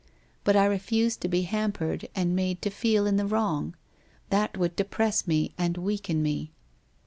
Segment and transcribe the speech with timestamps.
[0.43, 3.75] But I refuse to be hampered and made to feel in the wrong.
[4.31, 6.53] That would depress me and weaken me.